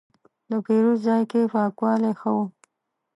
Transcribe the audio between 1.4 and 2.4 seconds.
پاکوالی ښه و.